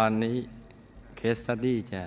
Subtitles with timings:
[0.00, 0.38] ตอนนี้
[1.16, 2.02] เคสตัดดี้จ้ะ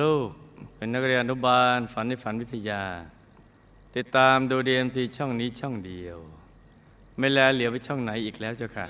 [0.00, 0.28] ลูก
[0.74, 2.82] เป็นนักเรียนอนุบาลฝันในฝันวิทยา
[3.96, 6.18] ติดตามดูดีเอ็มซีช่องนี้ช่องเดียว
[7.18, 8.86] ไม่แลเหลียวไปช่องไหนอีกแล้วเจ้าค่ะ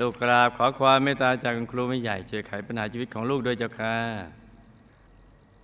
[0.00, 3.96] ลูกกราบขอความเมตตาจากคุณครูไม่ใหญ่ช่วยไขปัญหาชีวิตของลูกด้วยเจ้าค่ะ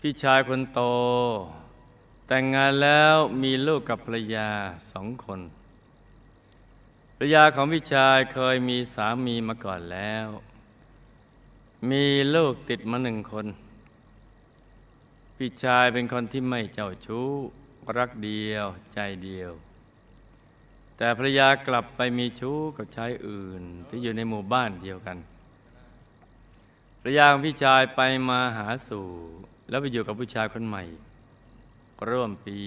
[0.00, 0.80] พี่ชายคนโต
[2.26, 4.48] แต่งงานแล้วมีลูกกับภรรยา
[4.92, 5.40] สองคน
[7.20, 10.28] ภรยาของพี่ชายเคยมีสามีมาก่อนแล้ว
[11.90, 12.04] มี
[12.34, 13.46] ลูกติดมาหนึ่งคน
[15.36, 17.28] พี่ชายเป็นคนที่ไม่เจ้าชู้
[17.98, 19.52] รักเดียวใจเดียว
[20.96, 25.18] แต่ภรยากลับไปมีชู้กับชายอื่นที่อยู่ในหมู่บ้านเดียวกัน
[27.00, 29.06] ภรรยาของพี่ชายไปมาหาสู่
[29.68, 30.82] แล้วไปอยู่กับผู้ชายคนใหม่
[32.08, 32.60] ร่วมปี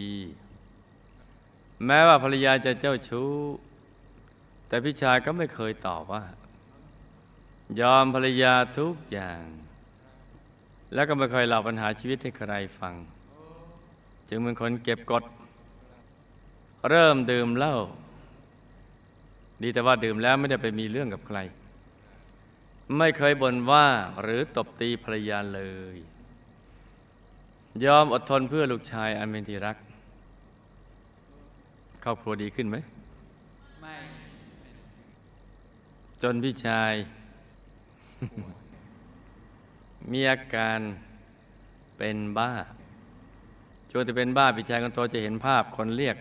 [1.85, 3.31] แม้ว่าภรรยาจะเจ้าชู้
[4.71, 6.23] แต่พี่ชายก็ไม่เคยตอบว่า
[7.79, 9.43] ยอมภรรยาทุกอย่าง
[10.93, 12.93] แล้วก็ไม่เคยเล่าปัญหาชีวิตให้ใครฟัง
[14.29, 15.23] จึงเป็นคนเก็บกด
[16.89, 17.75] เริ่มดื่มเหล้า
[19.61, 21.37] ดีแต่ว่าดื่มแล้วไม่ได้ไปมีเรื่องกับใคร
[22.97, 23.87] ไม่เคยบ่นว่า
[24.21, 25.61] หรือตบตีภรรยาเล
[25.95, 25.97] ย
[27.85, 29.77] ยอมอดทนเพื่อลูกชายอันเป็นที่รัก
[32.03, 32.77] ครอบครัวดีขึ้นไหม
[36.23, 36.93] จนพี่ชาย
[40.11, 40.79] มีอาการ
[41.97, 42.51] เป็นบ้า
[43.91, 46.17] จนจะเป็นบ้าพี่ชายคนโตจะเห็นภาพคนเรียก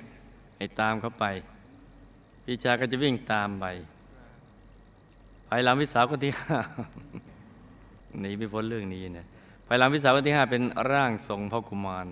[0.56, 1.24] ให้ตามเขาไป
[2.44, 3.64] พี่ชายก็จะวิ่งตามไป
[5.48, 6.58] ภายหลังพี่สาวคนที่ห้า
[8.20, 9.26] หนีไม่พ้นเรื่องนี้เนะ
[9.66, 12.06] ภายหลังพี่สาวคนที่ห้าเป็นร่างทรงพ่อกุมาร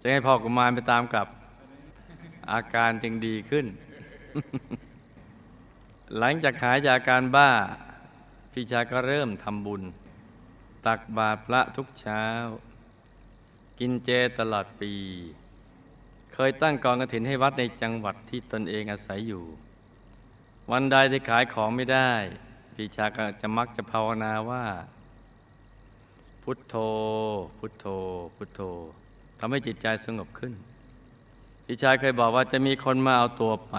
[0.00, 1.28] จะให้พ่อกุมารไปตามกลับ
[2.52, 3.66] อาการจึงดีขึ้น
[6.18, 7.50] หลังจากหายจากาการบ้า
[8.52, 9.82] พี่ชายก็เริ่มทำบุญ
[10.86, 12.24] ตักบาตรพระทุกเช้า
[13.78, 14.92] กินเจตลอดปี
[16.34, 19.44] เคยตั้งกองกระถินให้วัดในจังหวัดที่ตนเองอาศัยอยู่
[20.70, 22.10] วันใดที่ขายของไม่ได้
[22.74, 24.64] พี่ชายก็จะมักจะภาวนาว่า
[26.42, 26.74] พุทโธ
[27.58, 27.86] พุทโธ
[28.36, 28.60] พุทโธ
[29.38, 30.52] ทำให้จิตใจสงบขึ้น
[31.66, 33.76] พี่ชายเคยบอกว่าจะมีคนมาเอาตัวไป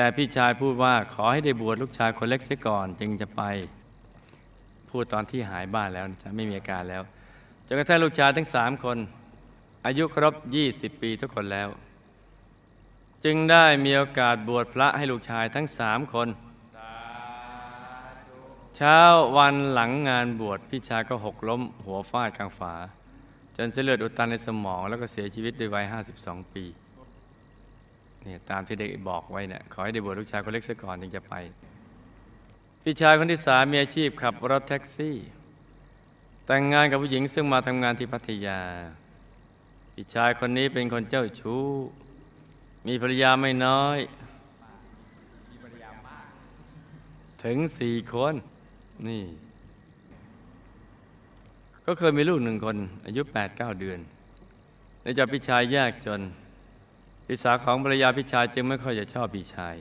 [0.00, 3.42] แต่พี่ชายพูดว่าขอให้ได้บวชลูกชายคนเล็กเสียก่อนจึงจะไป
[4.90, 7.02] พูดตอนที่หายบ้านแล้วจะไม่มีอาการแล้ว
[7.66, 8.98] จนกระทั่งลูกชายทั้งสามคน
[9.86, 10.34] อายุครบ
[10.68, 11.68] 20 ปีทุกคนแล้ว
[13.24, 16.28] จึงได้มีโอกาสบวชพระให้ลูกชายทั้งสามคน
[18.76, 18.98] เช้า
[19.36, 22.74] วันหลังงานบวชพี่ชายก็หกล้ม หัวฟาดกลางฝา
[23.56, 25.84] จนเส้นเลือดอุดตันในสมองแล้วก็เสียชีวิตด้วยวัย
[26.18, 26.66] 52 ปี
[28.24, 31.34] เนี่ยตามที่เด็กบอกไว้เนี่ยขอให้ได้บวชลูกชายคนเล็กซะก่อนจึงจะไป
[32.82, 35.16] พี่ชายคนที่สามมีอาชีพขับรถแท็กซี่
[36.46, 38.60] แต่งงานกับผู้หญิงซึ่งมาทำงานที่พัทยา
[39.94, 41.64] พี่ชายคนนี้เป็นคนเจ้าชู้
[42.86, 43.98] มีภรรยาไม่น้อย
[47.44, 48.34] ถึงสี่คน
[49.08, 49.24] นี่
[51.84, 52.76] ก็เคยมีลูกหนึ่งคน
[53.06, 53.98] อายุแปดเก้าเดือน
[55.02, 56.20] ในจากพี่ชายยากจน
[57.32, 59.76] พี่สาวของภรรยาพี่ชายจึงไม่ค่อยจะชอบพี่ชาย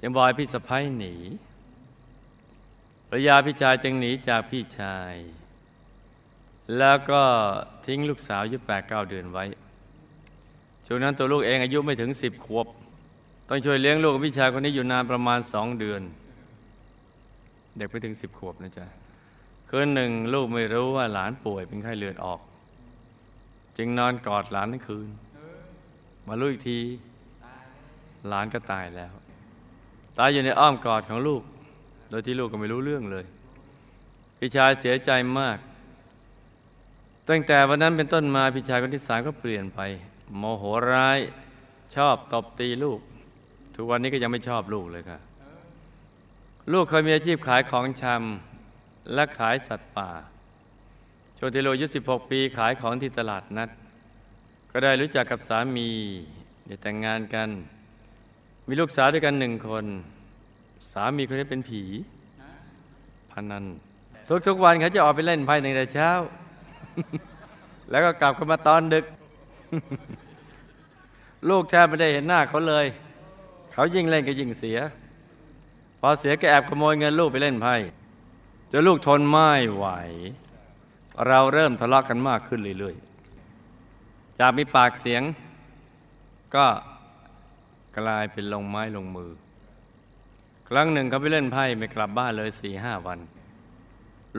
[0.00, 1.14] จึงบอยพี่สะพ้ายหนี
[3.08, 5.14] ภรรยาพี่ชายจึงหนีจากพี่ชาย
[6.78, 7.22] แล้วก็
[7.86, 9.44] ทิ้งลูกสาวอายุแปดเก้าเดือนไว้
[10.86, 12.66] ช่วงนั้นตัวลูกเองอายุไม่ถึงสิบขวบ
[13.48, 16.02] ต้องช่วยเลี้ยงลูกพี่ชายคนนี้อยู่นานประมาณสองเดือน
[17.76, 18.86] เด็กไปถึงสิบขวบนะจ๊ะ
[19.68, 22.40] คืนหนึ่งลูกไม่รู้ว่าหลานป่วยเป็นไข้เลือดออก
[23.76, 25.10] จึงนอนกอดหลานทั้งคืน
[26.28, 26.78] มารู้อีกที
[28.28, 29.12] หลานก็ตายแล้ว
[30.18, 31.42] ตายอยู่ในอ้อมกอดของลูก
[32.10, 33.24] โดยที่ลูกก็ไม่รู้เรื่องเลย
[34.38, 35.58] พี่ชายเสียใจมาก
[37.28, 39.80] ตั้งแต่วันนั้นเป็นต้นมาพี่ชายคนที่สามก็เปลี่ยนไป
[40.36, 41.18] โมโหร้าย
[41.96, 43.00] ชอบตบตีลูก
[43.74, 45.18] ทุกวันนี้ก็ยังไม่ชอบลูกเลยค่ะ
[46.72, 50.10] ลูกเคยมีอาชีพขายของชำและขายสัตว์ป่า
[51.38, 53.68] ช่วงที่ลูกอายุ16 ปีขายของที่ตลาดนัด
[54.70, 55.88] ก็ได้รู้จักกับสามี
[56.66, 57.48] ได้แต่งงานกัน
[58.66, 59.84] มีลูกสาวด้วยกันหนึ่งคน
[60.92, 61.82] สามีคนนี้เป็นผี
[63.30, 63.64] พนัน
[64.46, 66.10] ทุกๆวันเขาจะออกไปเล่นไพ่ในแต่เช้า
[67.90, 69.04] แล้วก็กลับเข้ามาตอนดึก
[71.48, 72.86] ลูกแทบไม่ได้เห็นหน้าเขาเลย
[73.72, 74.78] เขายิ่งเล่นก็ยิ่งเสีย
[76.00, 77.74] พอเสียก็แอบขโมยเงินลูกไปเล่นไพ่
[78.72, 79.86] จนลูกทนไม่ไหว
[81.26, 83.07] เราเริ่มทะเลาะกันมากขึ้นเรื่อยๆ
[84.38, 85.22] จากมีปากเสียง
[86.54, 86.66] ก็
[87.98, 89.30] กลายเป็นลงไม้ลงมือ
[90.68, 93.18] ครั้งหนึ่งเขาไปเล่นไพ่ไม่กลับบ้านเลยสี่ห้าวัน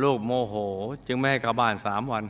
[0.01, 0.55] ลูกโมโห
[1.07, 2.23] จึงไม่ให้กลับบ้านสามวัน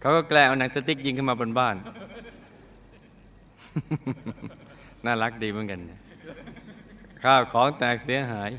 [0.00, 1.76] เขาก็แกล้งเอาหนังสติ๊กยิงขึ้นมาบนบ้าน
[5.04, 5.80] น่ารักดีเหมือนกัน
[7.22, 8.50] ข้าวของแตกเสียหาย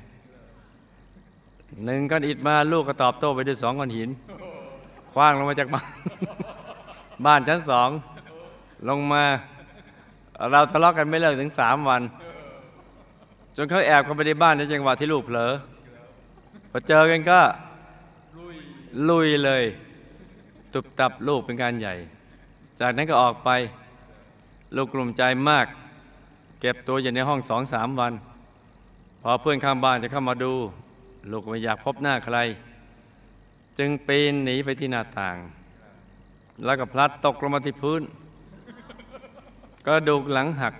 [1.86, 4.10] หนึ่งก้อนอิฐมาลูกก็ตอบโต้ไปด้วยสองก้อนหิน
[5.12, 5.90] คว้างลงมาจากบ้าน
[7.26, 7.90] บ้านชั้นสอง
[8.90, 9.24] ลงมา
[10.52, 12.02] เราทะเลาะกันไม่เลิกถึงสามวัน
[13.56, 15.52] จนเขาแอบเข้าไปในบ้านในจังหวะที่ลูกเผลอ
[16.72, 17.40] พอเจอกันก็
[19.10, 19.64] ลุยเลย
[20.74, 21.96] ตุบตับลูกเป็นการใหญ่
[22.80, 23.50] จากนั้นก็ออกไป
[24.76, 25.66] ลูกกลุ่มใจมาก
[26.60, 28.14] เก็บตัวอยู่ในห้องสองสามวัน
[29.22, 30.54] พอเพื่อนข้างบ้านจะเข้ามาดู
[31.32, 32.38] ลูกไม่อยากพบหน้าใคร
[33.78, 35.36] จึงปีนหนีไปที่หน้าต่าง
[36.64, 38.02] แล้วก็พลัดตกลงมาที่พื้น
[39.86, 40.74] กระดูกหลังหัก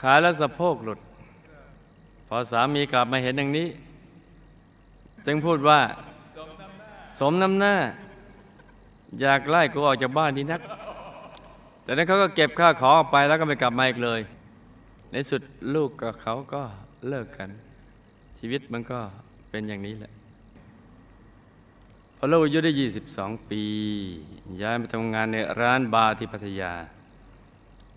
[0.00, 1.00] ขาและสะโพกหลุด
[2.28, 3.68] พอสามีกลับมาเห็นอย่างนี้
[5.26, 5.80] จึงพูดว่า
[7.20, 7.74] สมน้ำหน้า
[9.20, 10.60] อยากไล่กูออกจากบ้านดีนัก
[11.82, 14.20] แต่นั้นเขาก็เก็บข้าของออกไปแล้วก็ไม่กลับมาอีกเลย
[15.10, 15.42] ในสุด
[15.74, 16.62] ลูกกับเขาก็
[17.08, 17.50] เลิกกัน
[18.38, 18.98] ชีวิตมันก็
[19.50, 20.12] เป็นอย่างนี้แหละ
[22.24, 22.72] อลูกอายุได้
[23.10, 23.62] 22 ปี
[24.62, 26.72] ย้ายมาทำงานในร้านบาร์ที่พัทยา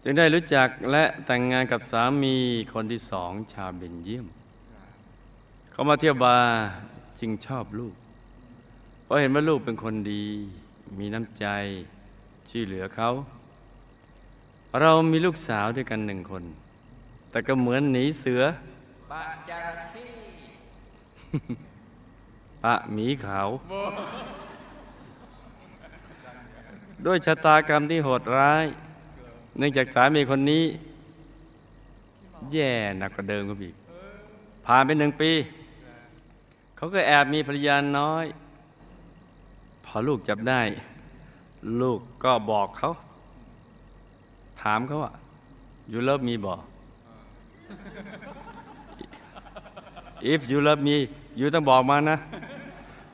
[0.04, 2.36] จึงได้รู้จักและแต่งงานกับสามี
[2.74, 4.26] คนที่สองชาวเบนเยียม
[5.72, 6.52] เขามาเที่ยวบาร์
[7.20, 7.96] จึงชอบลูก
[9.04, 10.26] เพราะเห็นว่าลูกเป็นคนดี
[11.00, 11.46] มีน้ำใจ
[12.50, 13.10] ช่วยเหลือเขา
[14.82, 16.44] เรามีลูกสาวด้วยกันหนึ่งคน
[17.32, 18.42] แต่ก็เหมือนหนีเสือ
[19.12, 19.74] ปะจาระ
[22.64, 23.50] ปะหมีขาว
[27.06, 28.66] ด้วยชะตากรรมที่โหดร้าย
[29.58, 30.64] เนื่องจากสามีคนนี้
[32.52, 33.76] แย่หนักกว่าเดิมก็อีก
[34.66, 35.32] ผ่านไปหนึ่งปี
[36.76, 38.26] เขาก็แอบมีภรรยาน้อย
[39.86, 40.62] พอลูกจับได้
[41.82, 42.88] ลูกก็บอกเขา
[44.62, 45.12] ถามเขาว่า
[45.90, 46.62] อยู่เลิฟมีบอก
[50.32, 50.96] if you love me
[51.38, 52.18] อยู่ต้องบอกมานะ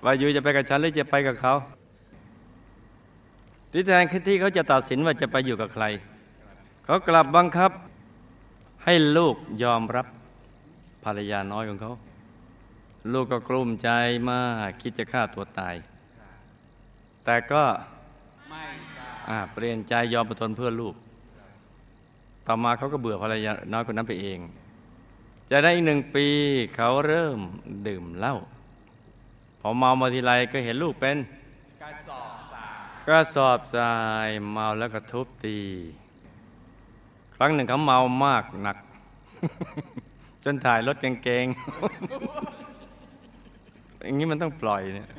[0.03, 1.53] ว่ายูจะไปกับฉันหรือจะไปกับเขา
[3.71, 5.85] ที่แทนที่เขาจะตัดสินว่าจะไปอยู่กับใคร
[6.85, 7.71] เขากลับบังคับ
[8.83, 10.07] ให้ลูกยอมรับ
[11.03, 11.93] ภรรยาน้อยของเขา
[13.13, 13.89] ลูกก็กลุ้มใจ
[14.29, 15.75] มากคิดจะฆ่าตัวตาย
[17.25, 17.63] แต่ก็
[19.53, 20.95] เปลี่ยนใจยอมประทนเพื่อลูก
[22.47, 24.39] ต่อมาเขาก็เบื่อภรรยาน้อยคนนั้นไปเอง
[25.51, 26.27] จากนั้นอีกหนึ่งปี
[26.75, 27.39] เขาเริ่ม
[27.87, 28.35] ดื่มเหล้า
[29.65, 31.17] พอเมามาทีไรก็เห็นลูกเป็น
[31.81, 33.93] กระสอบสารก็สอบทรา
[34.27, 35.57] ยเมาแล้วก็ทุบตี
[37.35, 38.77] ครั้งหนึ่งเขาเมามากหนัก
[40.43, 41.45] จนถ่ายรถกางเกง
[44.03, 45.09] อย่างนี้มันต้องปล่อยเนี่ย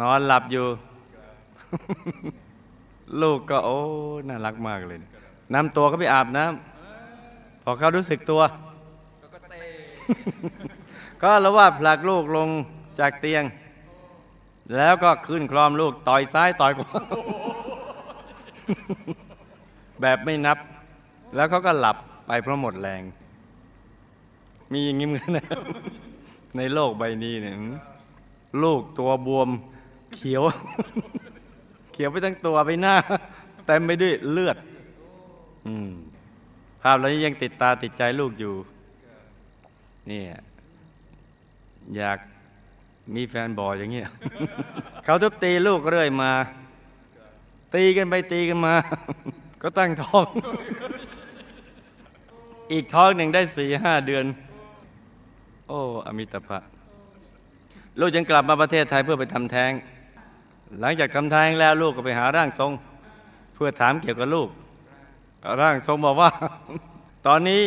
[0.00, 0.66] นอนหลับอยู่
[3.22, 3.78] ลูกก็โอ้
[4.28, 4.98] น่ารักมากเลย
[5.54, 8.42] นำตัวเขาไปอาบน้ำพอเขารู้สึกตัว
[9.20, 9.60] ก็ก็เตะ
[11.22, 12.50] ก็ละว่าดผลักลูกลง
[12.98, 13.44] จากเตียง
[14.76, 17.00] แล้วก็ขึ้นคลอมลูกต่อยซ้ายต่อยขวา
[20.00, 20.58] แบบไม่นับ
[21.34, 21.96] แล้วเขาก็หลับ
[22.26, 23.02] ไปเพราะหมดแรง
[24.72, 25.46] มีอย่างนี้เหมือนกันนะ
[26.56, 27.54] ในโลกใบนี้เนี่ย
[28.62, 29.48] ลูกตัวบวม
[30.14, 30.42] เขียว
[31.92, 32.94] เขียวไปทั้งตัวไปหน้า
[33.66, 34.56] เต็มไปด้วยเลือด
[35.66, 35.90] อืม
[36.82, 38.54] ภาพเหล่านี้ยังติดตาติดใจลูกอยู่
[40.08, 40.24] เนี่ย
[41.96, 42.18] อยาก
[43.14, 44.08] มีแฟนบอยอย่างเงี้ย
[45.04, 46.30] เขาทุบตีลูกเรื่อยมา
[47.74, 48.74] ตีกันไปตีกันมา
[49.62, 50.26] ก็ตั้งท้อง
[52.72, 54.24] อีกท้องหนึ่งได้สี่ห้าเดือน
[55.68, 56.58] โอ้อมิตภะ
[57.98, 59.72] ลูกจึงกลับมาประเทศไทยเพื่อไปทำแท้ง
[60.80, 62.72] หลังจากทำแท้งแล้วลูกก็ไปหาร่างทรง
[63.54, 64.48] เพื่อถามเกี่ยวกับลูก
[65.60, 66.30] ร่างทรงบอกว่า
[67.26, 67.62] ตอนนี้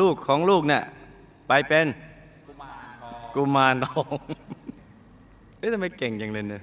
[0.00, 0.82] ลูกของลูกเนี่ย
[1.48, 1.86] ไปเป็น
[3.34, 4.16] กุมารทอง
[5.58, 6.62] เอ๊ะทำไมเก่งจังเลยเนี่ย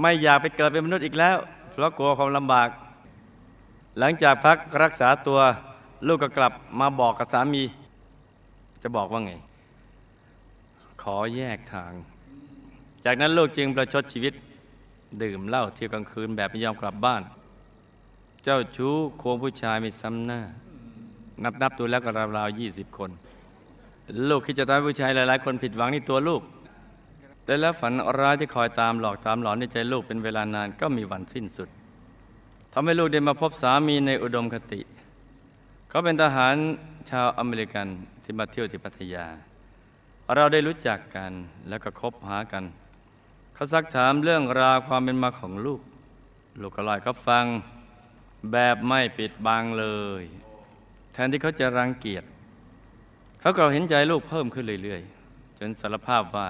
[0.00, 1.36] ไม่อยากไปเกิดเป็นมนุษย์อีกแล้ว
[1.70, 2.68] เพราะกลัวความลำบาก
[3.98, 5.40] หลังจากพักรักษาตัว
[6.06, 7.62] ลูกก็กลับมาบอกกับสามี
[8.82, 9.32] จะบอกว่าไง
[11.02, 11.92] ขอแยกทาง
[13.04, 14.34] จากนั้นลูกจึงประชดชีวิต
[15.22, 17.22] ดื่มเหล้าเที่ยวกลางคืนแบบไม่ยอมกลับบ้าน
[18.44, 20.40] เจ้าชู้ควงผู้ชายไม่ซ้ำหน้า
[21.42, 23.10] นับนับดูแล้วก็ราวๆยี่สิบคน
[24.28, 26.42] ลูกคิดจะทำให้ผู้ชายหลายๆ คนผิดหวังในตัวลูก
[27.44, 31.68] แต่แล้วฝันร้ายที่คอยตามหลอกตามหลอนในใจลูกเป็นเวลานานก็มีวันสิ้นสุด
[32.72, 34.80] ทำให้ลูกได้มาพบสามีในอุดมคติ
[35.88, 36.54] เขาเป็นทหาร
[37.10, 37.86] ชาวอเมริกัน
[38.22, 39.26] ที่มาเที่ยวที่พัทยา
[40.34, 41.32] เราได้รู้จักกัน
[41.68, 42.64] แล้วก็คบหากัน
[43.54, 45.80] เขาซักถามเรื่องราวความเป็นมาของลูก
[46.60, 47.44] ลูกก็เล่าเขาฟัง
[48.52, 49.86] แบบไม่ปิดบังเล
[50.20, 50.22] ย
[51.12, 52.24] แทนที่เขาจะรังเกียจ
[53.40, 56.48] เขาก็เห็นใจลูกเพิ่มขึ้นเรื่อยๆ จนสารภาพว่า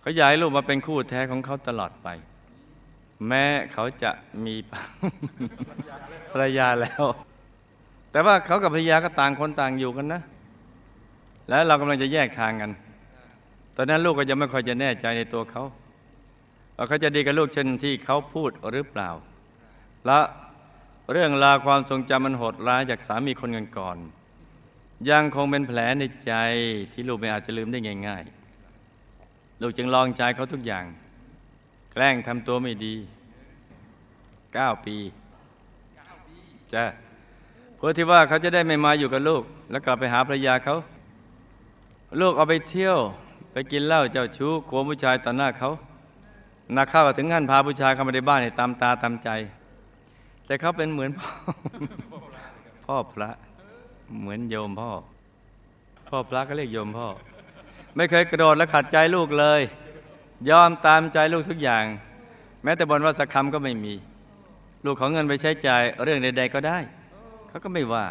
[0.00, 2.08] เขาอยากให้ลูกมาเป็นคู่แท้ของเขาตลอดไป
[3.28, 4.10] แม้เขาจะ
[4.44, 4.54] มี
[6.32, 7.04] ภรรยาแล้ว
[8.12, 10.22] แต่ว่าเขากับภรรยาก็ต่างคนต่างอยู่กันนะ
[11.48, 12.70] แล้วเรากำลังจะแยกทางกัน
[13.76, 15.64] ตอนนั้นลูกก็ยังไม่ค่อยจะแน่ใจในตัวเขา
[16.76, 19.10] ว่าเขาจะดีกับลูกเช่นที่เขาพูดหรือเปล่า
[20.06, 20.18] และ
[21.12, 24.17] เรื่องราวความทรงจำมันโหดร้ายจากสามีคนก่อนๆ
[25.10, 26.34] ยังคงเป็นแผลในใจ
[26.92, 27.78] ที่ลูกไม่อาจจะลืมได้
[28.08, 30.84] ง่ายๆ ลูกจึงลองใจเขาทุกอย่าง
[31.92, 32.94] แกล้งทำตัวไม่ดี
[34.54, 34.96] เก้าปี
[36.72, 36.84] จ้ะ
[37.76, 40.76] เพื่อที่ว่าเขาจะได้ไม่มาอยู่กับลูก แล้วกลับไปหาภรรยาเขา
[42.20, 42.98] ลูกเอาไปเที่ยว
[43.52, 45.70] ไปกินเหล้าเจ้าชู้ขวผู้ชายต่อหน้าเขา
[46.76, 49.30] นักเข้าถึงขั้นพาผู้ชายเข้ามาในบ้านให้ตามตาตามใจ
[50.46, 51.30] แต่เขาเป็นเหมือนพ่อ
[52.84, 53.30] พ่อพระ
[54.18, 54.90] เหมือนโยมพ่อ
[56.08, 57.08] พ่อพระก็เรียกโยมพ่อ
[57.96, 59.60] ไม่เคยกระโดดและขัดใจลูกเลย
[60.50, 61.84] ยอมตามใจลูกทุกอย่าง
[62.62, 63.94] แม้แต่บนว่าสักคำก็ไม่มี
[64.84, 66.78] ลูกของเงินไปใช้จ่ายเรื่องใด ๆ ก็ได้
[67.48, 68.06] เขาก็ไม่ว่า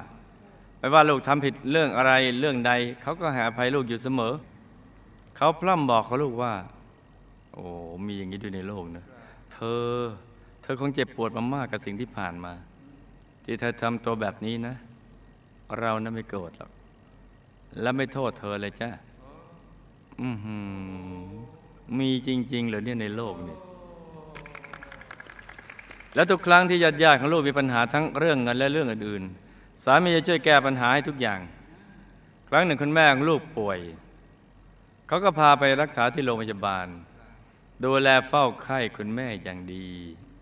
[0.80, 4.34] ไม่ว่าลูกทำผิดเรื่องอะไรเรื่องใด เขาก็ห้อภัยลูกอยู่เสมอ
[5.38, 6.54] เขาพร่ำบอกเขาลูกว่า
[7.54, 7.64] โอ้
[8.06, 9.06] มีอย่างนี้ด้วยในโลกนะ
[9.54, 9.96] เธอ
[10.62, 12.54] เธอคงเจ็บปวดมามากกับสิ่งที่ผ่านมา
[13.46, 16.72] ที่เธอทำตัวแบบนี้นะเเรานะไม่โกรธหรอก
[17.82, 18.90] และไม่โทษเธอเลยจ้ะ
[20.22, 20.58] อือหื
[21.20, 21.24] อ
[22.00, 23.58] มีจริง ๆเหรอเนี่ยในโลกนี่
[26.16, 31.40] แล้วทุกครั้งที่ญาติญาติๆของลูกมีปัญหาทั้งเรื่องเงินและเรื่องอื่นๆ สามีจะช่วยแก้ปัญหาให้ทุกอย่าง
[32.50, 33.80] ครั้งหนึ่งคุณแม่ของลูกป่วย
[35.08, 36.88] เขาก็พาไปรักษาที่โรงพยาบาล
[37.84, 39.88] ดูแลเฝ้าไข้คุณแม่อย่างดี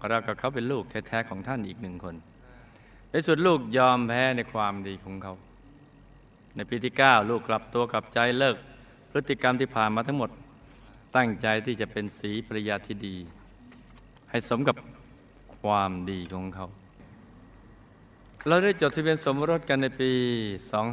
[0.09, 2.15] เรากับเขาเป็นลูกแท้ๆของท่านอีกหนึ่งคน
[3.15, 5.33] ในสุดลูกยอมแพ้ในความดีของเขา
[6.55, 8.55] ในปีที่ 9 ลูกกลับตัวกลับใจเลิก
[9.11, 10.29] พฤติกรรมที่ผ่านมาทั้งหมด
[11.15, 13.15] ตั้งใจที่จะเป็นสีภรรยาที่ดี
[14.29, 14.75] ให้สมกับ
[15.59, 16.67] ความดีของเขา
[18.47, 20.11] เราได้จดทะเบียนสมรสกันในปี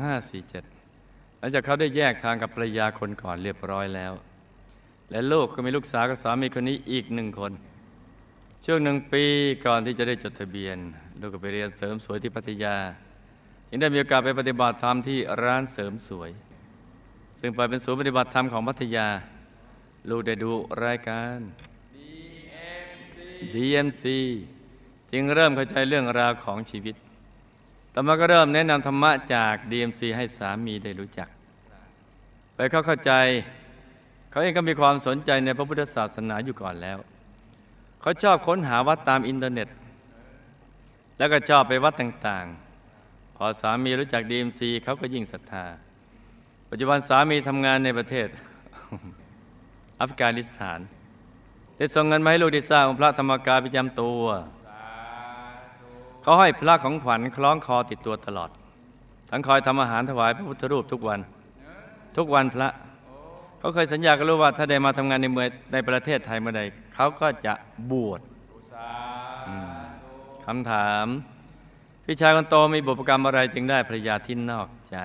[0.05, 4.13] 2547 หลังจากเขาได้แยกทางกับภรรยาคนก่อนเรียบร้อยแล้ว
[5.11, 7.53] และลูกก็มีลูกสาวกับสามีคนนี้อีกหนึ่งคน
[8.65, 9.25] ช่วงหนึ่งปี
[9.67, 10.79] ก่อนที่จะได้จดทะเบียน
[11.23, 12.77] ลูกก็ไปเรียนเสริมสวยที่พัทยา
[13.71, 16.31] ยังได้มีโอกาสไปปฏิบัติธรรมที่ร้านเสริมสวย
[17.41, 19.09] ซึ่งไปเป็นศูนย์ปฏิบัติธรรมของพัทยา
[20.11, 20.53] ลูกได้ดู
[20.85, 21.39] รายการ
[23.55, 24.05] DMC
[25.13, 26.95] จึงเริ่มเข้าใจเรื่องราวของชีวิต
[27.95, 31.29] ต่อมาก็เริ่มแนะนำธรรมะจาก DMC ให้สามีได้รู้จัก
[32.55, 33.13] ไปเข้าเข้าใจ
[34.31, 36.99] เขาเองก็มีความสนใจในพระพุทธศาสนาอยู่ก่อนแล้ว
[38.01, 39.69] เขาชอบค้นหาวัดตามอินเทอร์เน็ต
[41.19, 45.65] แล้วก็ชอบไปวัดต่างๆ พอสามีรู้จัก DMC เขาก็ยิ่งศรัทธา
[46.71, 48.29] ปัจจุบันสามีทำงานในประเทศ
[50.01, 50.81] อัฟกานิสถาน
[51.77, 54.23] ได้ส่งเงินมาให้ลูกได้สร้างองค์พระธรรมกายประจำตัว
[56.23, 58.51] เขาให้พระของขวัญคล้องคอติดตัวตลอด
[59.31, 61.21] ทั้งคอยทำอาหารถวายพระพุทธรูปทุกวัน
[62.17, 62.69] ทุกวันพระ
[63.59, 66.63] เขาเคยสัญญากับลูกว่าถ้าได้มาทำงานในเมืองในประเทศไทยเมื่อใด
[66.95, 67.55] เขาก็จะ
[67.91, 71.07] บวชำถาม
[72.05, 74.99] พี่ชายคนโตมีบุพกรรมอะไรจึงได้ภรรยาที่นอกใจ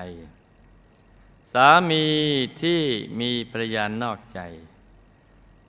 [1.52, 2.04] สามี
[2.62, 2.80] ที่
[3.20, 4.40] มีภรรยานอกใจ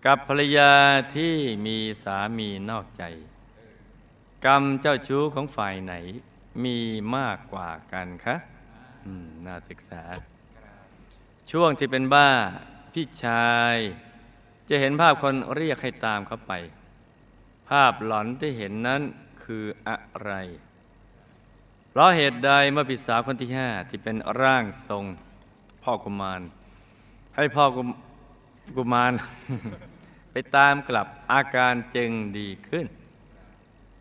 [0.06, 0.72] กับภรรยา
[1.16, 3.04] ที่มีสามีนอกใจ
[4.46, 5.94] กรรมเจ้าชู้ของฝ่ายไหน
[6.64, 6.78] มี
[7.16, 8.36] มากกว่ากันคะ
[9.06, 10.04] อืมน่าศึกษา
[11.52, 12.30] ช่วงที่เป็นบ้า
[12.94, 13.76] พี่ชาย
[14.70, 16.52] จะเห็นภาพคนเรียกให้ตามเขาไป
[17.70, 19.02] ภาพหลอนที่เห็นนั้น
[19.54, 20.32] คืออะไร
[21.90, 25.06] เพราะเหตุใดเมื่อพี่สาวคนที่ห้าที่เป็นร่างทรง
[25.84, 26.42] พ่อกุมาร
[27.36, 27.88] ให้พ่อกุม
[28.78, 29.12] กุมาร
[30.32, 32.86] ไปตามกลับอาการจึงดีขึ้น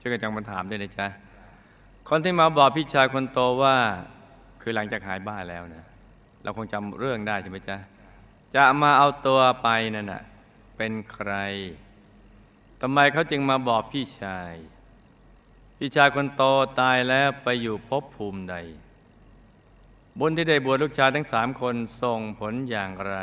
[0.01, 1.07] ช่วยกันจังมาถามด้วยนะจ๊ะ
[2.09, 3.77] คนที่มาบอกพี่ชายคนโตว่า
[4.63, 5.85] คือหลังจากหายบ้าแล้วนะ
[6.43, 7.77] เราคงจำเรื่องได้ใช่ไหมจ๊ะ
[8.55, 10.23] จะมาเอาตัวไปนั่นน่ะ
[10.77, 11.33] เป็นใคร
[12.81, 14.55] ทำไมเขาจึงมาบอกพี่ชาย
[15.81, 16.43] พี่ชายคนโต
[16.81, 18.57] ตายแล้วไปอยู่ภพภูมิใด
[20.19, 23.17] บุญที่ได้บวชลูกชายทั้งสามคนส่งผลอย่างไร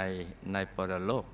[0.54, 1.26] ในปรโลก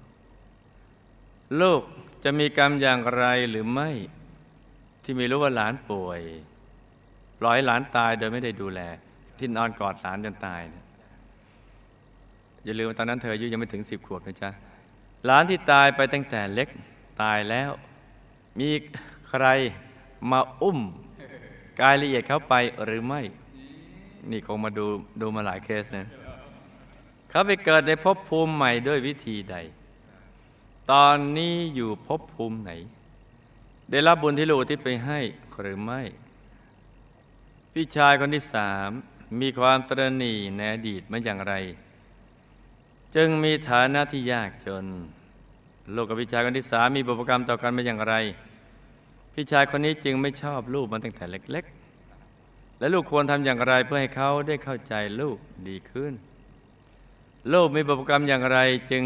[1.61, 1.81] ลูก
[2.23, 3.89] จะมีกรรมอย่างไรหรือไม่
[5.03, 6.21] ที่ไม่รู้ว่าหลานป่วย
[7.39, 8.79] ปล่อยหลานตายโดยไม่ได้ดูแล
[9.37, 10.85] ที่นอนกอดหลานจนตายเนี่ย
[12.63, 14.49] อย่าลืมตอนนั้นเธออายุยังไม่ถึงสิบขวบนะจ๊ะ
[15.25, 16.69] หลานที่ตายไปตั้งแต่เล็ก
[17.21, 17.69] ตายแล้ว
[18.59, 18.69] มี
[19.29, 19.45] ใคร
[20.31, 20.79] มาอุ้ม
[21.79, 22.53] กายละเอียดเขาไป
[22.85, 23.21] หรือไม่
[24.31, 24.85] นี่คงมาดู
[25.21, 26.07] ดูมาหลายเคสนะ
[27.29, 29.55] เขาไปเกิดในภพภูมิใหม่ด้วยวิธีใด
[30.91, 32.71] ตอนนี้อยู่ภพภูมิไหน
[33.91, 35.19] ได้รับบุญที่ลูกที่ไปให้
[35.61, 36.01] หรือไม่
[37.73, 38.89] พี่ชายคนที่สาม
[39.41, 41.53] มีความตรณีในอดีตมาอย่างไร
[43.15, 44.85] จึงมีฐานะที่ยากจน
[45.95, 48.13] ลูกกับพี่ชายคนที่สามมีบุพกรรมต่อกันมาอย่างไร
[49.33, 51.65] พี่ชายคนนี้จึงไม่ชอบลูกมาตั้งแต่เล็ก
[52.21, 56.13] ๆ และลูกควรทำอย่างไรเพื่อให้เขาได้เข้าใจลูกดีขึ้น
[57.53, 58.59] ลูกมีบุพกรรมอย่างไร
[58.91, 59.03] จึง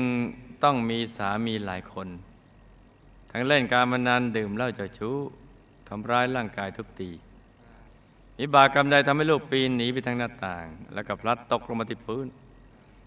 [0.63, 2.07] ต้องมีสามีหลายคน
[3.31, 5.17] ทั้งเล่นการพนันดื่มเหล้าเจ้าชู้
[5.87, 7.11] ทำร้ายร่างกายทุบตี
[8.37, 12.27] มีบาปกรรมใดทำให้ลูกปีนหนีไปทางหน้าต่าง แล้วก็พลัดตกลงมาที่พื้น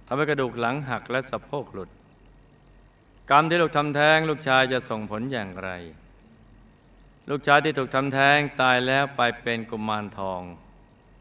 [0.07, 1.91] ทำให้กระดูกหลังหักและสะโพกหลุด
[3.31, 5.71] กรรมที่ลูกทำแท้งลูกชายจะส่งผลอย่างไร
[7.29, 10.43] ลูกชายที่ถูกทำแท้งตายแล้วไปเป็นกุมารทอง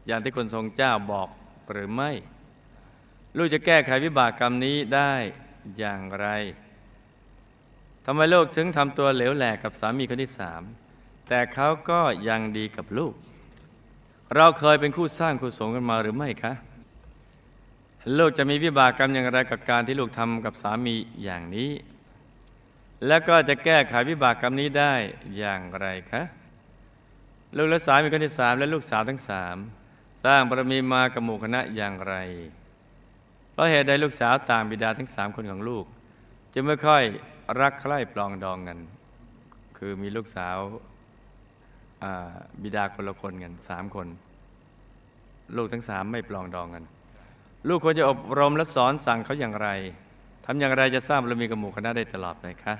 [0.06, 1.28] อย่างที่คุณทรงเจ้าบอก
[1.72, 2.10] หรือไม่
[3.36, 5.12] ลูกจะแก้ไขวิบากกรรมนี้ได้
[5.78, 6.26] อย่างไร
[8.04, 10.62] ทำไมลูกถึงทำตัวเหลวแหลกกับสามีคนที่สาม
[11.28, 13.14] แต่เขาก็ยังดีกับลูก
[14.36, 16.52] เราเคยเป็นคู่สร้างคู่สมกันมาหรือไม่คะ
[18.18, 21.70] ลูกจะมีวิบากกรรมอย่างไรกับการที่ลูกทำกับสามีอย่างนี้
[23.06, 24.94] แล้วก็จะแก้ไขวิบากกรรมนี้ได้
[25.38, 26.22] อย่างไรคะ
[27.56, 29.56] ลูกและสามีคนที่สามและลูกสาวทั้งสาม
[30.24, 32.14] สร้างบารมีมากับหมู่คณะอย่างไร
[33.52, 35.84] เพราะเหตุใดลูกสาวต่างบิดาทั้งสามคนของลูก
[36.52, 37.02] จะไม่ค่อย
[37.60, 38.78] รักใคร่ปลองดองกัน
[39.78, 42.12] คือมีลูกสาวา
[42.62, 44.08] บิดาคนละคนกันสามคน
[45.56, 46.84] ลูกทั้งสามไม่ปลองดองกัน
[47.68, 49.68] ลูกควรจะอบรมและสอนสั่งเขาอย่างไร
[50.50, 52.74] ทำอย่างไรจะสร้างบารมีกับหมู่คณะได้ตลอดไปคะ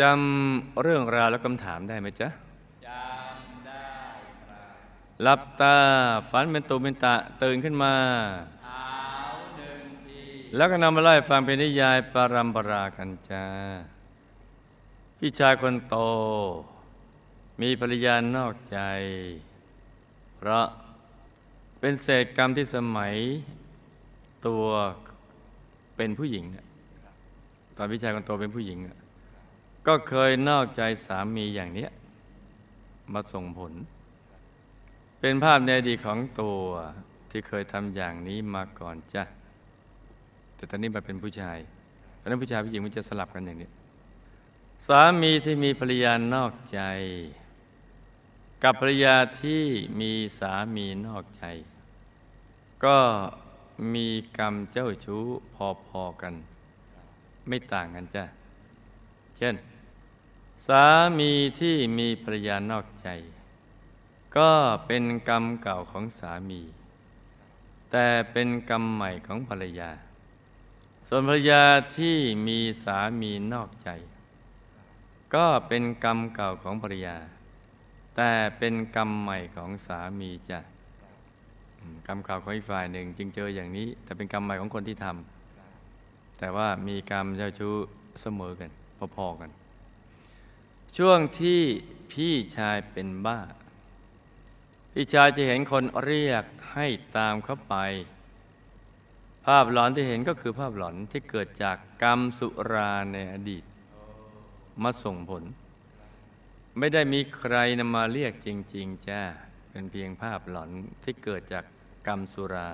[0.00, 2.28] จำเรื่องราวและคำถามได้ไหมจ๊ะ
[2.86, 3.86] จำได้
[4.46, 4.68] ครับ
[5.22, 5.76] หลับตา
[6.30, 7.94] ฝันเป็นตุเป็นตะตื่นขึ้นมา
[8.62, 8.86] เท้า
[9.56, 10.20] หนึ่งที
[10.56, 13.46] แล้วก็นำมาไล่ฟังเป็นนิยายปารัมปรากันจ้า
[15.18, 15.96] พี่ชายคนโต
[17.60, 18.78] มีภรรยานอกใจ
[20.36, 20.66] เพราะ
[21.80, 23.16] เป็นเศษกรรมที่สมัย
[24.46, 24.64] ตัว
[25.96, 26.44] เป็นผู้หญิง
[27.76, 28.78] ตอนพี่ชายคนโตเป็นผู้หญิง
[29.86, 31.90] ก็เคยนอกใจสามีอย่างเนี้ย
[33.12, 33.72] มาส่งผล
[35.20, 36.60] เป็นภาพในอดีตของตัว
[37.30, 39.24] ที่เคยทำอย่างนี้มาก่อนจ้ะ
[40.54, 41.58] แต่ตอนนี้มาเป็นผู้ชาย
[42.20, 43.70] ตอนนั้นผู้ชายผู้หญิงมันจะสลับกันอย่างนี้
[44.86, 46.80] สามีที่มีภรรยานอกใจ
[48.62, 49.62] กับภรรยาที่
[50.00, 51.44] มีสามีนอกใจ
[52.84, 52.96] ก็
[53.94, 54.08] มี
[54.38, 55.22] กรรมเจ้าชู้
[55.88, 56.34] พอๆกัน
[57.48, 58.24] ไม่ต่างกันจ้ะ
[59.36, 59.54] เช่น
[60.66, 60.84] สา
[61.18, 63.08] มีที่มีภรรยานอกใจ
[64.36, 64.52] ก็
[64.86, 66.62] เป็นกรรมเก่าของสามี
[67.90, 69.90] แต่เป็นกรรมใหม่ของภรรยา
[71.08, 71.64] ส่วนภรรยา
[71.96, 73.90] ที่มีสามีนอกใจ
[75.34, 77.16] ก็เป็นกรรมเก่าของภรรยา
[78.16, 80.60] แต่เป็นกรรมใหม่ของสามีจ้ะ
[82.06, 87.74] กรรมเก่าของอีกฝ่ายหนึ่งจึงเจออย่างนี้ แต่เป็นกรรมใหม่ของคนที่ทำแต่ว่ามีกรรมเจ้าชู้
[88.20, 88.70] เสมอกัน
[89.16, 89.50] พอๆกัน
[90.96, 91.60] ช่วงที่
[92.12, 93.40] พี่ชายเป็นบ้า
[94.92, 97.74] พี่ชายจะเห็นคนเรียกให้ตามเข้าไป
[99.46, 103.64] ภาพหลอนที่เห็นก็คือภาพหลอนที่เกิดจากกรรมสุราในอดีต
[104.82, 105.42] มาส่งผล
[106.78, 109.22] ไม่ได้มีใครนำมาเรียกจริง ๆ จ้า
[109.76, 110.70] เป็นเพียงภาพหลอน
[111.02, 111.64] ที่เกิดจาก
[112.06, 112.72] กรรมสุรา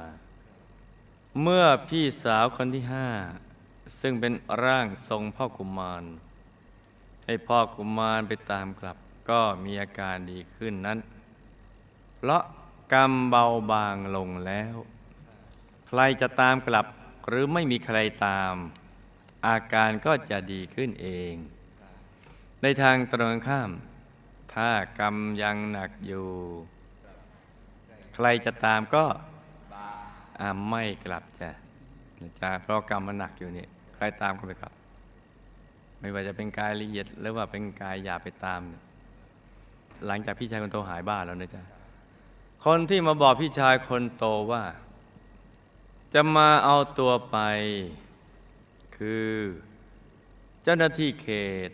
[1.42, 3.08] เมื่อพี่สาวคนที่ห้า
[4.00, 4.32] ซึ่งเป็น
[4.64, 6.04] ร่างทรงพ่อกุมาร
[7.24, 8.96] ให้พ่อกุมารไปตามกลับ
[9.30, 10.98] ก็มีอาการดีขึ้นนั้น
[12.16, 12.42] เพราะ
[12.92, 14.76] กรรมเบาบางลงแล้ว
[15.88, 16.86] ใครจะตามกลับ
[17.28, 18.54] หรือไม่มีใครตาม
[19.46, 21.34] อาการก็จะดีขึ้นเอง
[22.62, 23.70] ในทางตรงข้าม
[24.54, 26.28] ถ้ากรรมยังหนักอยู่
[28.26, 29.04] รจะตามก็
[30.70, 31.50] ไม่กลับจ้ะ
[32.20, 34.72] นะจ๊ะเพราะกรรมมันหนักอยู่นี่ใครตามก็ไม่กลับ
[36.00, 38.82] ไม่ว่าจะเป็นกายละเอียดหรือว่าเป็นกายหยาบไปตามเนี่ย
[40.06, 41.62] หลังจากพี่ชายคนโตหายบ้าแล้วนะจ๊ะ
[42.64, 44.62] คนที่มาบอกพี่ชายคนโตว่า
[46.14, 47.38] จะมาเอาตัวไป
[48.96, 49.28] คือ
[50.62, 51.28] เจ้าหน้าที่เข
[51.68, 51.70] ต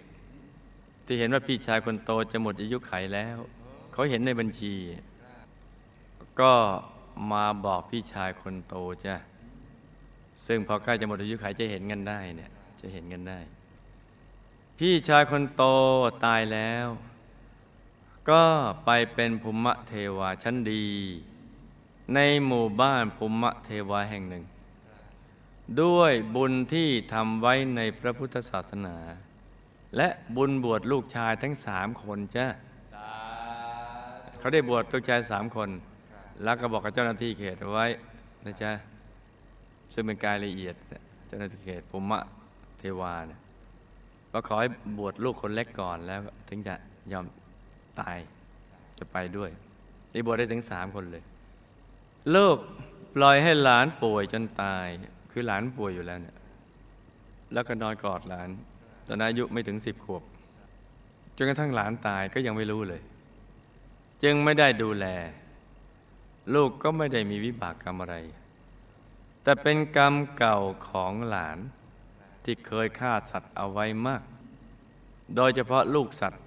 [1.06, 3.38] ที่เห็นว่าพี่ชายคนโตจะหมดอายุไขแล้ว
[3.92, 4.74] เขาเห็นในบัญชี
[6.40, 6.52] ก็
[7.32, 9.16] มาบอกพี่ชายคนโตจ้ะ
[10.46, 13.38] ซึ่งพอใกล้จะหมดอายุขัยจะเห็นกันได้เนี่ยจะเห็นกันได้
[14.78, 15.64] พี่ชายคนโต
[16.24, 16.86] ตายแล้ว
[18.30, 18.44] ก็
[18.84, 20.86] ไปเป็นภูมิเทวาชั้นดี
[22.14, 24.44] ในหมู่บ้านภูมิเทวาแห่งหนึ่ง
[25.82, 28.96] ด้วยบุญที่ทำไว้ในพระพุทธศาสนา
[29.96, 32.46] และบุญบวชลูกชายทั้งสามคนจ้ะ
[32.94, 33.10] สา
[34.26, 35.68] ธุเขาได้บวชลูกชายสามคน
[36.42, 37.86] แล้วก็บอกกับเจ้าหน้าที่เขตเอาไว้
[38.44, 38.72] นะจ๊ะ
[39.94, 40.74] ซึ่งเป็นกายละเอียด
[41.26, 42.18] เจ้าหน้าที่เขตภูมิ
[42.78, 43.40] เทวาเนี่ย
[44.32, 44.68] ว่าขอให้
[44.98, 46.74] บวชลูกคนเล็กก่อนแล้วถึงจะ
[47.12, 47.24] ยอม
[48.00, 48.16] ตาย
[48.98, 49.50] จะไปด้วย
[50.12, 51.22] นี่บวชได้ถึงสามคนเลย
[52.34, 52.56] ลูก
[53.14, 54.86] ปล่อยให้หลานป่วยจนตาย
[55.32, 56.36] คือหลานป่วยอยู่แล้วเนี่ย
[57.52, 58.48] แล้วก็นอนกอดหลาน
[59.06, 60.22] ตอนนั้นอายุไม่ถึงสิบขวบ
[61.36, 63.02] จนกระทั่งหลานตายก็ยังไม่รู้เลย
[64.22, 65.06] จึงไม่ได้ดูแล
[66.54, 68.16] ลูกก็ไม่ได้มีวิบากกรรมอะไร
[69.42, 71.58] แต่เป็นกรรมเก่าของหลาน
[72.44, 74.22] ที่เคยฆ่าสัตว์เอาไว้มาก
[75.36, 76.42] โดยเฉพาะลูกสัตว์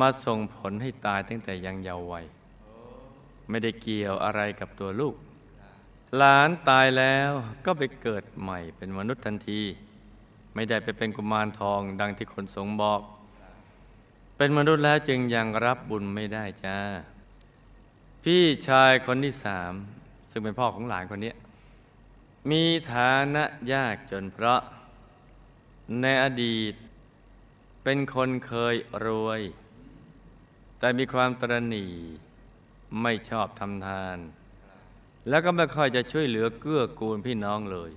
[0.00, 2.26] มาส่งผลให้ตายตั้งแต่ยังเยาว์วัย
[3.48, 5.14] ไม่ได้เกี่ยวอะไรกับตัวลูก
[6.16, 7.30] หลานตายแล้ว
[7.64, 9.62] ก็ไปเกิดใหม่เป็นมนุษย์ทันที
[10.54, 13.00] ไม่ได้ไปเป็นกุมารทองดังที่คนสงบอก
[14.36, 16.76] เป็นมนุษย์แล้วจึงยังรับบุญไม่ได้จ้า
[18.28, 19.72] พี่ชายคนที่สาม
[20.30, 21.32] ซึ่งเป็นพ่อของหลานคนนี้
[22.50, 24.60] มีฐานะยากจนเพราะ
[26.02, 26.74] ในอดีต
[27.84, 28.74] เป็นคนเคย
[29.06, 29.40] รวย
[30.78, 31.86] แต่มีความตรณี
[33.02, 34.18] ไม่ชอบทำทาน
[35.28, 37.90] แล้วก็ไม่ค่อยจะช่วยเหลือเกื้อกูลพี่น้องเลย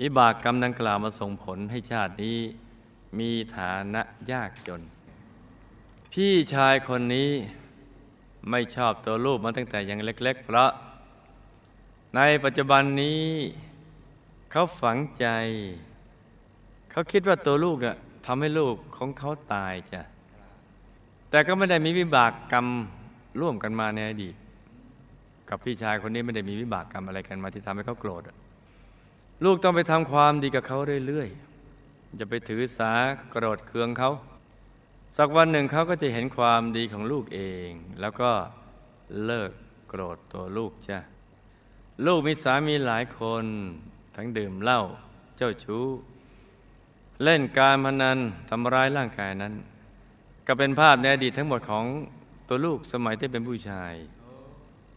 [0.00, 2.38] อิบากกรรมดังกล่าวมาส่งผลให้ชาตินี้
[3.18, 4.82] มีฐานะยากจน
[6.12, 7.30] พี่ชายคนนี้
[8.50, 10.70] ไม่ชอบตัวลูกมาตั้งแต่ยังเล็ก ๆ เพราะ
[12.16, 13.22] ในปัจจุบันนี้
[14.50, 15.26] เขาฝังใจ
[16.90, 20.02] เขาคิดว่าตัวลูกเนี่ยทำให้ลูกของเขาตายจ้ะ
[21.30, 22.66] แต่ก็ไม่ได้มีวิบากกรรม
[23.40, 24.34] ร่วมกันมาในอดีต
[25.48, 28.22] กับพี่ชายคนนี้ไม่ได้มีวิบากกรรมอะไรกันมาที่ทำให้เขาโกรธ
[29.44, 32.92] ลูกต้องไปทำความดีกับเขาเรื่อยๆอย่าไปถือสา
[33.30, 34.10] โกรธเคืองเขา
[35.18, 37.68] สักวันหนึ่งเขาก็จะเห็นความดีของลูกเอง
[38.00, 38.30] แล้วก็
[39.24, 39.50] เลิก
[39.88, 40.98] โกรธตัวลูกจ้ะ
[42.06, 43.44] ลูกมีสามีหลายคน
[44.16, 44.80] ทั้งดื่มเหล้า
[45.36, 45.84] เจ้าชู้
[47.24, 48.18] เล่นการพนัน
[48.50, 49.54] ทำร้ายร่างกายนั้น
[50.46, 51.84] ก็เป็นภาพในอดีตทั้งหมดของ
[52.48, 53.92] ตัวลูกสมัยที่เป็นผู้ชาย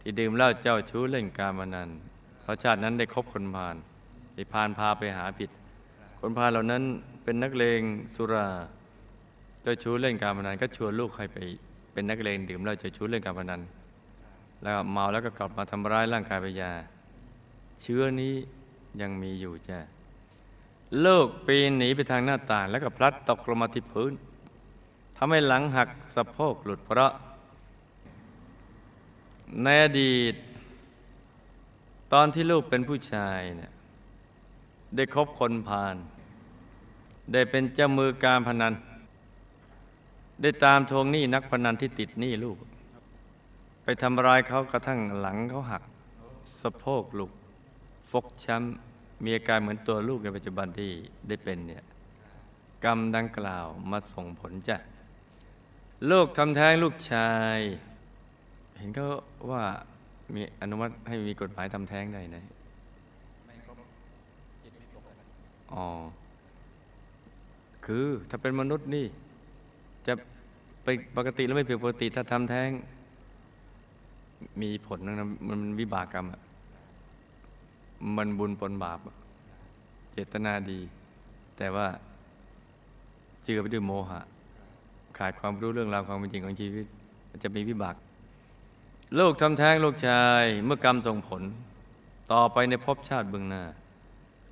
[0.00, 1.88] ที่ดื่มเหล้าเจ้าชู้เล่นการพนัน
[2.42, 3.76] เพราะชาตินั้นได้คบคนพาล
[4.34, 5.50] ไอ้พาลพาไปหาผิด
[6.20, 6.82] คนพาลเหล่านั้น
[7.22, 7.80] เป็นนักเลง
[8.16, 8.48] สุรา
[9.68, 11.36] จ้าชู้เล่นการพนันก็ชวนลูกให้ไป
[11.92, 13.60] เป็นนักเลงดื่มเหล้าเจ้าชู้เล่นการพนัน
[14.62, 16.72] แล้วก็เมาแล้วก็กลับมาทำร้ายร่างกายไปยา
[17.82, 18.34] เชื้อนี้
[19.00, 19.78] ยังมีอยู่จ้ะ
[21.04, 24.12] ลูกปีนหนีไปทางหน้าต่าง แล้วก็พลัดตกลงมาที่พื้น
[25.16, 27.12] ทำให้หลังหักสะโพกหลุดเพราะ
[29.62, 30.34] ในอดีต
[32.12, 33.72] ตอนที่ลูกเป็นผู้ชายเนี่ย
[34.96, 35.96] ได้คบคนพาล
[37.32, 38.72] ได้เป็นเจ้ามือการพนัน
[40.42, 42.56] ได้ตามทวงหนี้นักพนันที่ติดหนี้ลูก
[43.82, 45.82] ไปทำร้ายเขากระทั่งหลังเขาหัก
[46.60, 47.32] สะโพกลูก
[48.10, 50.90] ฟกช้ำมีอาการเหมือนตัวลูกในปัจจุบันที่
[51.28, 51.84] ได้เป็นเนี่ย
[52.84, 54.76] กรรมดังกล่าวมาส่งผลจ้ะ
[56.10, 57.58] ลูกทำแท้งลูกชาย
[58.78, 59.06] เห็นเขา
[59.50, 59.62] ว่า
[60.34, 62.44] มีอนุมัติให้มีกฎหมายทำแท้งได้นะ
[63.46, 63.76] ไม่ครบ
[64.62, 65.26] จิตไม่ครบเลย
[65.72, 65.86] อ๋อ
[67.86, 69.06] คือถ้าเป็นมนุษย์นี่
[70.08, 70.14] จะ
[70.84, 72.70] ไปปกติแล้วไม่ผิดปกติถ้าทำแท้ง
[74.62, 76.42] มีผลนะมันวิบากกรรมอะ
[78.16, 78.98] มันบุญปนบาป
[80.12, 80.80] เจตนาดี
[81.56, 81.86] แต่ว่า
[83.44, 84.20] เจือไปด้วยโมหะ
[85.18, 86.86] ขาดความรู้เรื่องราวความเป็นจริงของชีวิต
[87.30, 87.94] มันจะมีวิบาก
[89.18, 91.42] ลูกทำแท้งลูกชายเมื่อกรรมส่งผล
[92.32, 93.62] ต่อไปในภพชาติเบื้องหน้า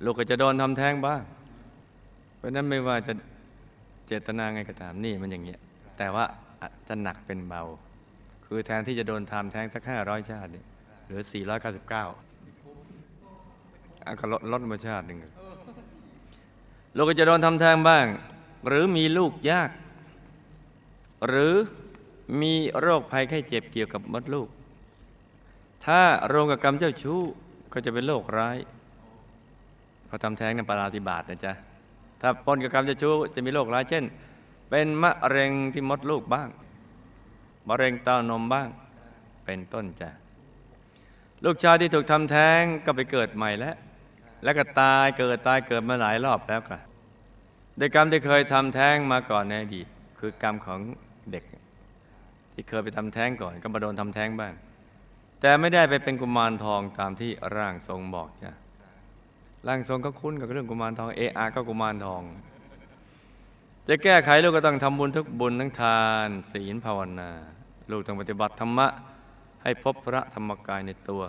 [0.03, 1.21] ลูกก็จะโดนทำแท้งบ้าง
[2.37, 3.13] เพราะนั้นไม่ว่าจะ
[4.07, 5.59] เจตนาไงก็ตามนี่มันอย่างเงี้ย
[5.97, 6.25] แต่ว่า
[6.87, 7.63] จะหนักเป็นเบา
[8.45, 10.63] คือแทนที่จะโดนทำแท้งสักห้าร้อยชาตินี่
[11.05, 12.05] หลือสี่ร้อยเก้าสิบเก้า
[14.19, 15.19] ก็ลดลดมาชาติหนึ่ง
[16.95, 18.05] ลูกก็จะโดนทำแท้งบ้าง
[18.67, 19.69] หรือมีลูกยาก
[21.27, 21.53] หรือ
[22.41, 24.47] มีโรคภัยไข้เจ็บเกี่ยวกับมดลูก
[25.85, 27.19] ถ้าโรงกับกรรมเจ้าชู้
[27.73, 28.57] ก็จะเป็นโรคร้าย
[30.07, 31.53] พอทำแท้งในปราติบาตนะจ๊ะ
[32.21, 34.03] ถ้าปนกับกรรมเจะชู้จะมีโรคร้ายเช่น
[34.69, 36.49] เป็นมะเร็งที่มดลูกบ้าง
[37.69, 38.69] มะเร็งเต้านมบ้าง
[39.45, 40.09] เป็นต้นจ้ะ
[41.45, 43.75] ลูกชายที่ถูกทำแท้งก็ไปเกิดใหม่แล้ว
[44.43, 46.79] แล้วก็ตายเกิดตายเกิดมาหลายรอบแล้วค่ะ
[47.77, 49.87] โดยกรรมที่เคยทำแท้งมาก่อนในอดีต
[50.19, 50.79] คือกรรมของ
[51.31, 51.43] เด็ก
[52.53, 54.53] ที่เคยไปทำแท้งก่อน ก็มาโดนทำแท้งบ้าง
[55.41, 58.51] แต่ไม่ได้ไปเป็นกุมารทองตามที่ร่างทรงบอกจ้ะ
[59.67, 62.23] ร่างทรงก็คุ้นกับเรื่องกุมารทองเออาก็กุมารทอง
[63.87, 67.29] จะแก้ไขลูกก็ต้องทำบุญทุกบุญทั้งทาน ศีลภาวนา
[67.91, 68.87] ลูกต้องปฏิบัติธรรมะ
[69.63, 71.23] ให้พบพระธรรมกายในตัว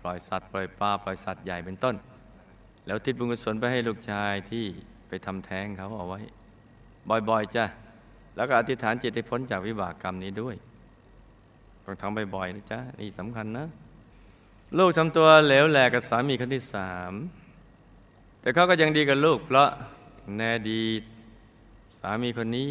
[0.00, 1.94] ปล่อยสัตว์ปล่อยปลาปล่อยสัตว์ใหญ่เป็นต้น
[2.86, 4.64] แล้วทิศบุญกุศลไปให้ลูกชายที่
[5.08, 6.20] ไปทำแท้งเขาเอาไว้
[7.28, 7.64] บ่อยๆจ้ะ
[8.36, 10.56] แล้วก็อธิษฐานจิตให้พ้นจากวิบากกรรมนี้ด้วย
[11.84, 13.66] ต้องทำบ่อยๆนะจ๊ะนี่สำคัญนะ
[14.78, 17.12] ลูกทำตัวเหลวแหลกกับสามีคนที่สาม
[18.40, 19.68] แต่เขาก็ยังดีกับลูก เพราะ
[20.36, 21.02] ในอดีต
[21.98, 22.70] สามีคนนี้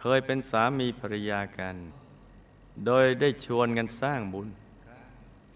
[0.00, 1.76] เคยเป็นสามีภรรยากัน
[2.86, 4.48] โดยได้ชวนกันสร้างบุญ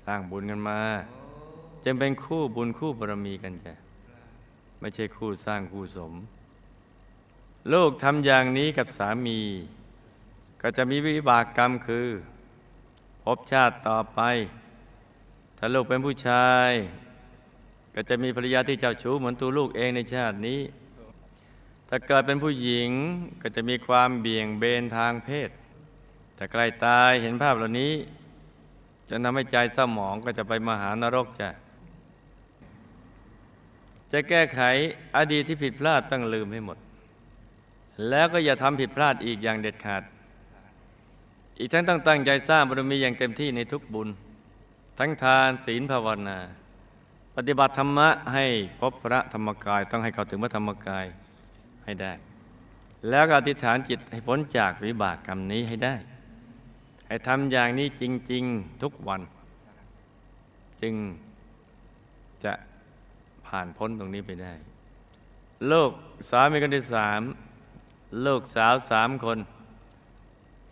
[0.04, 0.80] สร้างบุญกันมา
[1.84, 3.74] จึงเป็นคู่บุญคู่บารมีกันจ้ะ
[4.80, 6.12] ไม่ใช่คู่สร้างคู่สม
[7.72, 9.40] ลูกทำอย่างนี้กับสามี
[10.60, 12.08] ก็จะมีวิบากกรรมคือ
[13.22, 14.20] พบชาติต่อไป
[15.58, 16.70] ถ้าลูกเป็นผู้ชาย
[17.98, 20.60] ก็จะมีภรรยาที่เจ้าชู้เหมือนตัวลูกเองในชาตินี้
[21.88, 22.90] ถ้าเกิดเป็นผู้หญิง
[23.42, 25.50] ก็จะมีความเบี่ยงเบนทางเพศ
[26.38, 27.94] ถ้าใกล้ตายเห็นภาพเหล่านี้
[29.08, 31.50] จะทำให้ใจเศร้าหมองก็จะไปมหานรกจ้ะ
[34.12, 34.60] จะแก้ไข
[35.16, 36.78] อดีตที่ผิดพลาดต้องลืมให้หมด
[38.08, 40.02] แล้วก็อย่าทำผิดพลาดอีกอย่างเด็ดขาด
[41.58, 44.08] อีกทั้งต้องตั้งใจสร้างบารมีอย่างเต็มที่ในทุกบุญ
[44.98, 46.38] ทั้งทานศีลภาวนา
[47.36, 48.44] ปฏิบัติธรรมะให้
[48.80, 51.06] พบพระธรรมกายต้องให้เข้าถึงพระธรรมกาย
[51.84, 52.12] ให้ได้
[53.08, 55.94] แล้วก็อธิษฐานจิตให้พ้นจากวิบากกรรมนี้ให้ได้
[57.06, 59.20] ให้ทำอย่างนี้จริง ๆทุกวัน
[60.82, 60.94] จึง
[62.44, 62.52] จะ
[63.46, 64.52] ผ่านพ้นตรงนี้ไปได้
[65.68, 65.90] โลก
[66.30, 67.20] สามีคนที่สาม
[68.22, 69.38] โลกสาวสามคน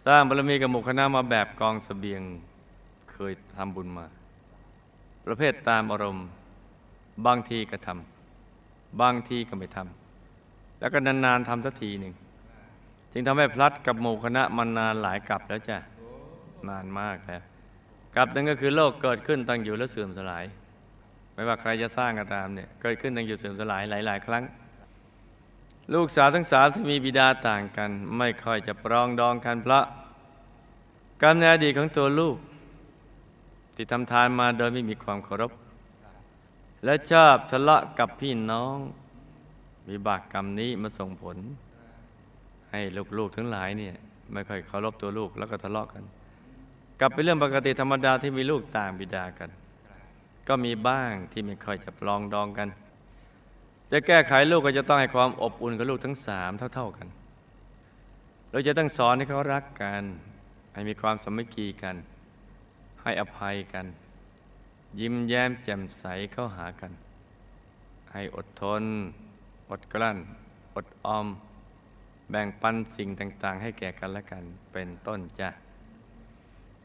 [0.07, 2.23] สร้างบารมีกับหมู่คณะมาแบบกองสเสบียง
[3.13, 4.07] เคยทำบุญมา
[5.27, 6.27] ประเภทตามอารมณ์
[7.27, 12.15] บางทีก็ทำบางทีก็ไม่ทำแล้วก็นานๆทำสักทีหนึ่ง
[13.13, 15.79] จึงทำให้พลัดกับหมู่คณะมานานหลายกลับแล้วจ้ะ
[16.69, 17.43] นานมากแล้ว
[18.17, 20.45] กลับนั่นก็คือโลกเกิดขึ้นตั้งอยู่แล้วเสื่อมสลาย
[21.35, 24.45] ไม่ว่าใครจะสร้างก็ตามเนี่ยเกิดขึ้นตั้งอยู่เสื่อมสลายหลาย ๆ ครั้ง
[25.95, 29.85] ลูกสาวทั้งสามที่มีบิดาต่างกัน ไม่ค่อยจะปรองดองกันเพราะ
[31.23, 32.37] กรรมในอดีตของตัวลูก
[33.75, 35.53] ที่ทำทานมาโดยไม่มีความเคารพ
[36.85, 38.77] และชอบทะเลาะกับพี่น้อง
[39.91, 41.37] วิบากกรรมนี้มาส่งผล
[42.71, 42.81] ให้
[43.19, 43.95] ลูกๆทั้งหลายเนี่ย
[44.33, 46.03] ไม่ค่อยเคารพตัวลูกแล้วก็ทะเลาะกัน
[47.01, 49.51] กลับเป็นเรื่องปกติธรรมดาที่มีลูกต่างบิดากัน
[50.49, 52.69] ก็มีบ้างที่ไม่ค่อยจะปลองดองกัน
[53.93, 57.09] จะแก้ไขลูกก็จะต้องให้ความอบอุ่นกับลูกทั้งสามเท่า ๆกัน
[58.51, 60.03] เราจะต้องสอนให้เขารักกัน
[60.73, 61.97] ให้มีความสามัคคีกัน
[63.03, 63.87] ให้อภัยกัน
[65.01, 66.03] ยิ้มแย้มแจ่มใส
[66.33, 66.93] เข้าหากัน
[68.13, 68.83] ให้อดทน
[69.71, 70.19] อดกลั้น
[70.77, 71.27] อดออม
[72.31, 75.49] แบ่งปันสิ่งต่าง ๆ ให้แก่กันและกันเป็นต้นจ้ะ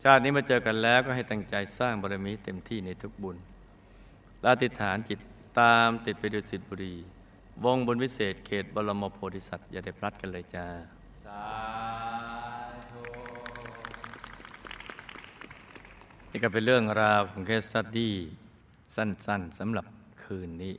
[0.03, 3.37] ชาตินี้มาเจอกันแล้วก็ให้ตั้งใจสร้างบารมีเต็มที่ในทุกบุญ
[4.43, 5.19] ลาติฐานจิต
[5.59, 6.95] ตามติดไปดูสิทธิบุรี
[7.65, 10.65] วงบนวิเศษเขตบรมโพธิสัตว์อย่าได้พลัดกันเลยจ้า
[16.31, 18.15] นี่ก็เป็นเรื่องราวของเคสสตดี้
[18.95, 19.85] สั้นๆสำหรับ
[20.23, 20.73] คืนนี้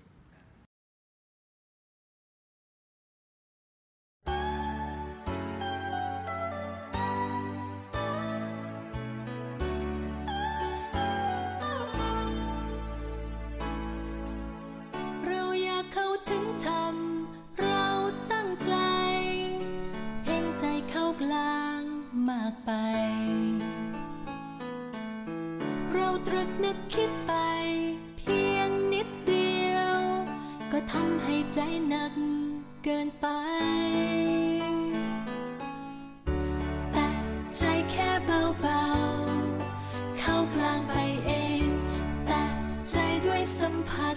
[43.61, 44.17] สัมผัส